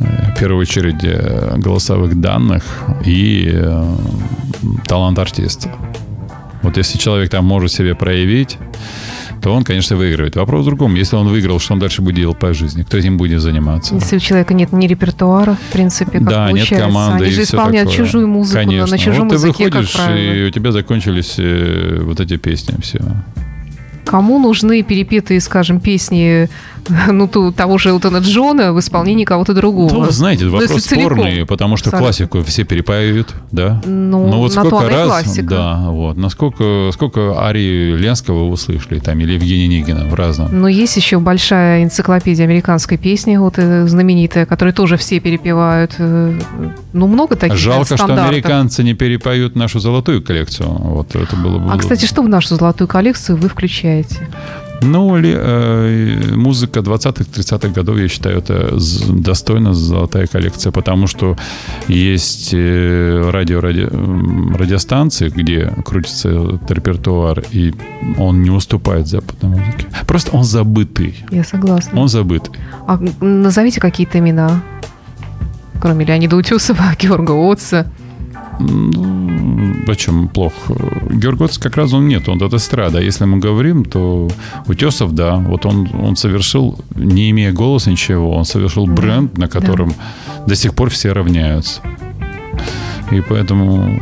[0.00, 2.64] э, в первую очередь э, голосовых данных
[3.04, 3.52] и
[4.86, 5.70] талант артиста.
[6.62, 8.58] Вот если человек там может себе проявить,
[9.44, 10.36] то он, конечно, выигрывает.
[10.36, 10.94] Вопрос в другом.
[10.94, 12.82] Если он выиграл, что он дальше будет делать по жизни?
[12.82, 13.94] Кто этим будет заниматься?
[13.94, 17.42] Если у человека нет ни репертуара, в принципе, как да, нет команды Они и же
[17.42, 18.06] исполняют такое.
[18.06, 18.90] чужую музыку Конечно.
[18.90, 22.74] на чужом вот ты языке, как выходишь, и у тебя закончились э, вот эти песни
[22.80, 23.00] все.
[24.06, 26.48] Кому нужны перепетые, скажем, песни
[27.10, 29.92] ну, ту- того же Элтона Джона в исполнении кого-то другого?
[29.92, 31.16] Ну, знаете, Ну, вопрос целиком.
[31.18, 32.06] спорный, потому что Абсолютно.
[32.06, 33.80] классику все перепаивают, да?
[33.84, 35.46] Ну, Ну, вот сколько раз, классика.
[35.48, 40.48] да, вот, насколько, сколько арии Ленского вы слышали, там, или Евгения Нигина в разном.
[40.60, 45.94] Но есть еще большая энциклопедия американской песни, вот э, знаменитая, которую тоже все перепевают.
[45.98, 46.38] Э,
[46.92, 50.68] Ну, много таких Жалко, что американцы не перепоют нашу золотую коллекцию.
[50.68, 51.72] Вот это было бы.
[51.72, 54.28] А, кстати, что в нашу золотую коллекцию вы включаете?
[54.84, 58.76] Ну, ли, э, музыка 20-30-х годов, я считаю, это
[59.08, 61.36] достойно золотая коллекция, потому что
[61.88, 67.72] есть э, радио, ради- м, радиостанции, где крутится этот репертуар, и
[68.18, 69.86] он не уступает западной музыке.
[70.06, 71.14] Просто он забытый.
[71.30, 72.00] Я согласна.
[72.00, 72.52] Он забытый.
[72.86, 74.62] А назовите какие-то имена,
[75.80, 77.86] кроме Леонида Утесова, Георга Отца.
[78.60, 80.74] Ну, Почему плохо?
[81.10, 83.00] Георгоц как раз он нет, он от эстрада.
[83.00, 84.30] Если мы говорим, то
[84.66, 89.92] Утесов, да, вот он, он совершил, не имея голоса ничего, он совершил бренд, на котором
[90.46, 91.80] до сих пор все равняются.
[93.10, 94.00] И поэтому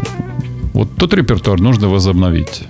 [0.72, 2.62] вот тот репертуар нужно возобновить.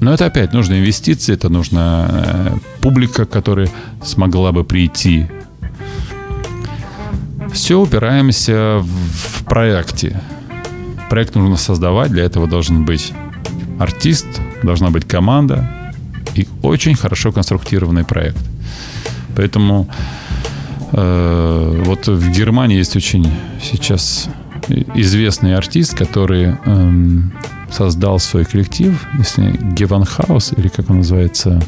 [0.00, 3.68] Но это опять нужно инвестиции, это нужна э, публика, которая
[4.02, 5.26] смогла бы прийти.
[7.52, 10.20] Все упираемся в проекте.
[11.10, 13.12] Проект нужно создавать, для этого должен быть
[13.80, 14.26] артист,
[14.62, 15.68] должна быть команда
[16.36, 18.38] и очень хорошо конструктированный проект.
[19.36, 19.88] Поэтому
[20.92, 23.28] э, вот в Германии есть очень
[23.60, 24.28] сейчас
[24.94, 27.32] известный артист, который эм,
[27.72, 31.60] создал свой коллектив, если Геванхаус, или как он называется,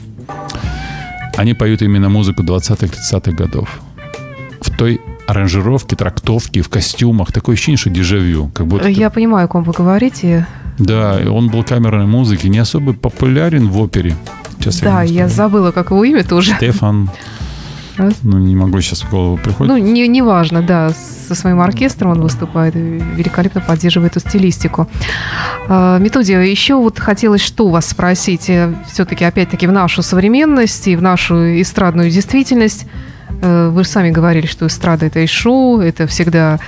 [1.36, 3.80] они поют именно музыку 20-30-х годов.
[4.60, 7.32] В той аранжировке, трактовке, в костюмах.
[7.32, 8.50] Такое ощущение, что дежавю.
[8.54, 10.46] Как будто Я понимаю, о ком вы говорите.
[10.78, 14.16] да, он был камерной музыки, не особо популярен в опере.
[14.58, 15.34] Сейчас да, я скажу.
[15.36, 16.54] забыла, как его имя тоже.
[16.54, 17.10] Стефан.
[17.96, 18.14] Раз.
[18.22, 19.70] Ну, не могу сейчас в голову приходит.
[19.70, 20.92] Ну, не, не важно, да,
[21.28, 24.88] со своим оркестром он выступает, великолепно поддерживает эту стилистику.
[25.68, 28.50] А, Методия, еще вот хотелось что у вас спросить,
[28.90, 32.86] все-таки опять-таки в нашу современность и в нашу эстрадную действительность.
[33.42, 36.60] Э, Вы же сами говорили, что эстрада это и шоу, это всегда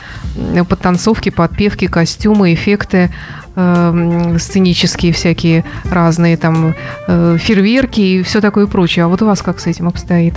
[0.68, 3.10] подтанцовки, подпевки, костюмы, эффекты
[3.54, 6.74] э, м, сценические всякие разные, там
[7.06, 9.04] э, фейерверки и все такое прочее.
[9.04, 10.34] А вот у вас как с этим обстоит?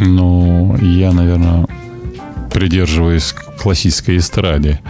[0.00, 1.66] Ну, я, наверное,
[2.52, 4.80] придерживаюсь классической эстраде.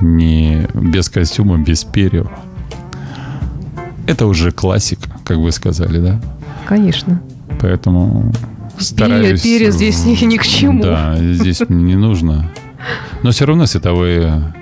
[0.00, 2.28] Не без костюма, без перьев.
[4.06, 6.20] Это уже классика, как вы сказали, да?
[6.66, 7.20] Конечно.
[7.60, 8.32] Поэтому
[8.78, 9.42] стараюсь...
[9.42, 10.82] перья здесь ни- ни к чему.
[10.82, 12.50] Да, здесь не нужно.
[13.22, 14.54] Но все равно световые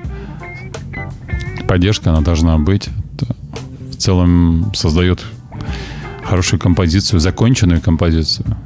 [1.67, 2.89] поддержка, она должна быть.
[3.15, 3.35] Это
[3.91, 5.25] в целом создает
[6.25, 8.57] хорошую композицию, законченную композицию.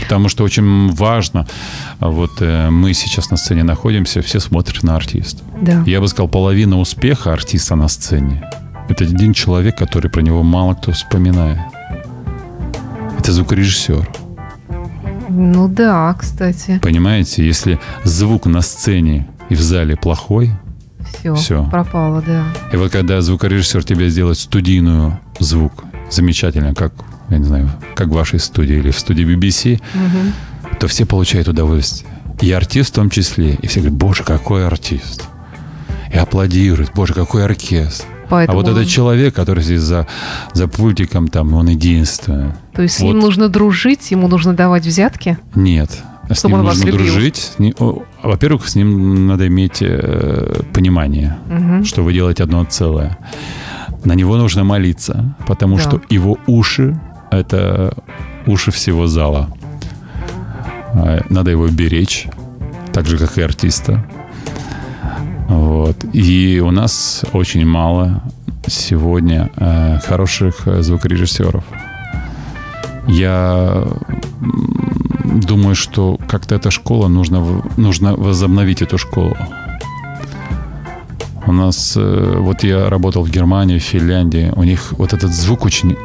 [0.00, 1.46] Потому что очень важно,
[2.00, 5.42] вот э, мы сейчас на сцене находимся, все смотрят на артиста.
[5.62, 5.82] Да.
[5.86, 8.44] Я бы сказал, половина успеха артиста на сцене–
[8.88, 11.58] это один человек, который про него мало кто вспоминает.
[13.18, 14.08] Это звукорежиссер.
[15.38, 16.78] Ну да, кстати.
[16.82, 20.50] Понимаете, если звук на сцене и в зале плохой,
[21.18, 21.64] Все, Всё.
[21.70, 22.44] пропало, да.
[22.72, 26.92] и вот когда звукорежиссер тебе сделает студийную звук, замечательно, как,
[27.28, 30.32] я не знаю, как в вашей студии или в студии BBC, Мгм.
[30.80, 32.10] то все получают удовольствие.
[32.40, 33.54] И артист в том числе.
[33.62, 35.24] И все говорят, боже, какой артист.
[36.12, 38.06] И аплодируют, боже, какой оркестр.
[38.28, 40.06] Поэтому, А вот этот человек, который здесь за,
[40.52, 42.52] за пультиком, там, он единственный.
[42.74, 43.08] то есть с вот.
[43.08, 45.38] ним нужно дружить, ему нужно давать взятки.
[45.54, 46.02] Нет.
[46.28, 46.98] С Чтобы ним нужно любил.
[46.98, 47.36] дружить.
[47.36, 47.56] С
[48.22, 51.84] Во-первых, с ним надо иметь э, понимание, Мгм.
[51.84, 53.16] что вы делаете одно целое.
[54.04, 55.82] На него нужно молиться, потому Да.
[55.82, 56.98] что его уши—
[57.30, 57.94] это
[58.46, 59.48] уши всего зала.
[60.94, 62.26] А, Надо его беречь.
[62.92, 64.04] так же, как и артиста.
[65.48, 65.96] Вот.
[66.12, 68.22] И у нас очень мало
[68.66, 71.64] сегодня э, хороших э, звукорежиссеров.
[73.06, 73.84] Я
[75.24, 79.36] думаю, что как-то эта школа, нужно, нужно возобновить эту школу.
[81.46, 85.64] У нас, э, вот я работал в Германии, в Финляндии, у них вот этот звук
[85.64, 85.96] очень,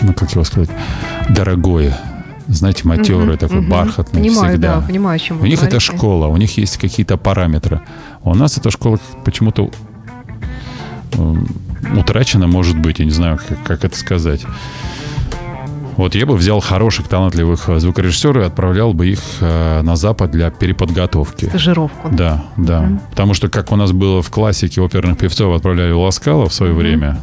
[0.00, 0.70] ну как его сказать,
[1.28, 1.92] дорогой.
[2.46, 3.70] Знаете, матерый, угу, такой угу.
[3.70, 4.76] бархатный понимаю, всегда.
[4.76, 5.76] Да, понимаю, о чем У них говорите.
[5.76, 7.80] это школа, у них есть какие-то параметры.
[8.24, 9.70] А у нас эта школа почему-то
[11.96, 14.44] утрачена, может быть, я не знаю, как, как это сказать.
[15.96, 20.32] Вот я бы взял хороших, талантливых э, звукорежиссеров и отправлял бы их э, на Запад
[20.32, 21.44] для переподготовки.
[21.44, 22.08] Стажировку.
[22.10, 22.82] Да, да.
[22.82, 22.98] Mm-hmm.
[23.10, 26.72] Потому что, как у нас было в классике оперных певцов, отправляли в Ласкало в свое
[26.72, 26.76] mm-hmm.
[26.76, 27.20] время,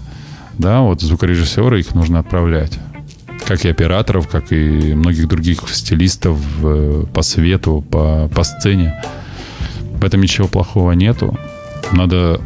[0.57, 2.79] да, вот звукорежиссеры их нужно отправлять.
[3.45, 9.03] Как и операторов, как и многих других стилистов э, по свету, по, по сцене.
[10.01, 11.37] В этом ничего плохого нету.
[11.91, 12.41] Надо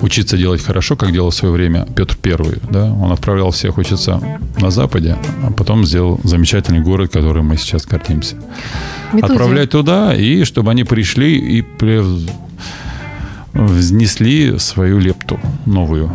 [0.00, 2.58] учиться делать хорошо, как делал в свое время Петр Первый.
[2.68, 2.92] Да?
[2.92, 4.20] Он отправлял всех учиться
[4.60, 5.16] на Западе,
[5.46, 8.34] а потом сделал замечательный город, который мы сейчас гордимся.
[9.12, 9.36] Методия.
[9.36, 11.64] Отправлять туда, и чтобы они пришли и
[13.52, 16.10] внесли свою лепту новую.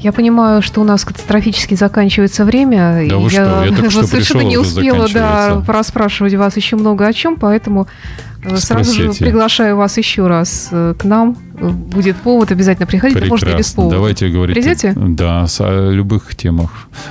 [0.00, 3.06] Я понимаю, что у нас катастрофически заканчивается время.
[3.08, 6.76] Да вы я, что, я только что совершенно пришел, не успела да, расспрашивать вас еще
[6.76, 7.86] много о чем, поэтому
[8.42, 8.66] Спросите.
[8.66, 11.36] Сразу же приглашаю вас еще раз э, к нам.
[11.60, 13.20] Будет повод, обязательно приходите.
[13.20, 13.46] Прекрасно.
[13.46, 13.96] Может, без повода.
[13.96, 14.56] Давайте говорить.
[14.56, 14.92] Придете?
[14.96, 16.70] Да, о любых темах.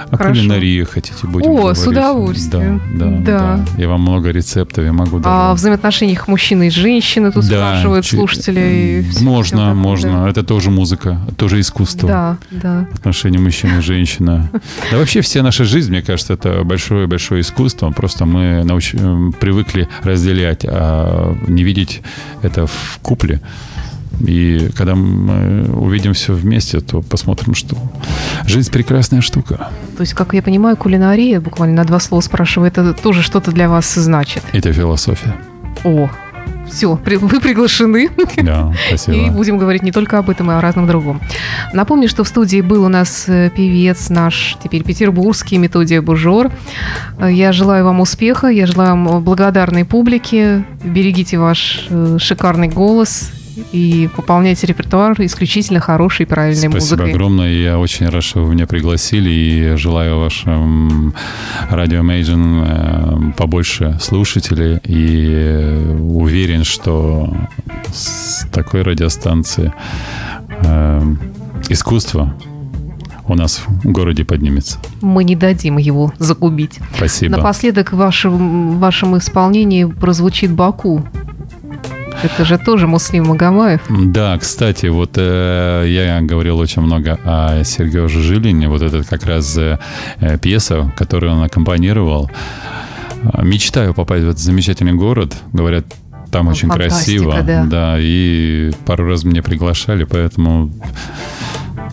[0.10, 0.40] О Хорошо.
[0.40, 1.78] кулинарии хотите будем О, говорить.
[1.78, 2.82] с удовольствием.
[2.96, 3.58] Да, да, да.
[3.58, 3.82] да.
[3.82, 5.30] Я вам много рецептов, я могу даже...
[5.30, 8.16] О взаимоотношениях мужчины и женщины тут да, спрашивают ч...
[8.16, 9.06] слушатели.
[9.22, 10.24] Можно, можно.
[10.24, 10.30] Да.
[10.30, 12.08] Это тоже музыка, тоже искусство.
[12.10, 12.88] Да, да.
[12.94, 14.50] Отношения мужчины и женщины.
[14.92, 17.92] Да вообще вся наша жизнь, мне кажется, это большое-большое искусство.
[17.92, 18.64] Просто мы
[19.40, 22.02] привыкли разделять а не видеть
[22.42, 23.42] это в купле.
[24.20, 27.76] И когда мы увидим все вместе, то посмотрим, что
[28.46, 29.70] жизнь прекрасная штука.
[29.98, 33.70] То есть, как я понимаю, кулинария, буквально на два слова спрашиваю, это тоже что-то для
[33.70, 34.44] вас значит?
[34.54, 35.36] Это философия.
[35.84, 36.10] О,
[36.70, 38.10] все, вы приглашены.
[38.44, 39.18] Да, спасибо.
[39.18, 41.22] И будем говорить не только об этом, а о разном другом.
[41.74, 46.52] Напомню, что в студии был у нас э, певец наш, теперь петербургский, Методия Бужор.
[47.18, 50.64] Э, я желаю вам успеха, я желаю вам благодарной публике.
[50.84, 53.32] Берегите ваш э, шикарный голос
[53.72, 56.98] и пополняйте репертуар исключительно хорошей и правильной Спасибо музыкой.
[56.98, 57.52] Спасибо огромное.
[57.52, 61.14] Я очень рад, что вы меня пригласили и желаю вашим
[61.70, 67.34] радио Мейджин э, побольше слушателей и уверен, что
[67.94, 69.74] с такой радиостанции
[70.64, 71.16] э,
[71.70, 72.36] искусство
[73.30, 74.80] у нас в городе поднимется.
[75.02, 76.80] Мы не дадим его загубить.
[76.96, 77.38] Спасибо.
[77.38, 81.06] Напоследок в вашем, в вашем исполнении прозвучит Баку.
[82.22, 83.82] Это же тоже Муслим Магомаев.
[83.90, 88.68] Да, кстати, вот э, я говорил очень много о Сергеже Жилине.
[88.68, 89.80] Вот это как раз э,
[90.42, 92.30] пьеса, которую он аккомпанировал.
[93.42, 95.36] Мечтаю попасть в этот замечательный город.
[95.54, 95.86] Говорят,
[96.32, 97.42] там ну, очень красиво.
[97.42, 97.66] Да.
[97.66, 100.72] да, и пару раз меня приглашали, поэтому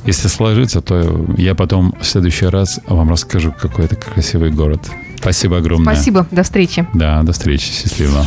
[0.05, 4.81] если сложится, то я потом в следующий раз вам расскажу, какой это красивый город.
[5.18, 5.95] Спасибо огромное.
[5.95, 6.27] Спасибо.
[6.31, 6.87] До встречи.
[6.95, 7.72] Да, до встречи.
[7.72, 8.27] Счастливо.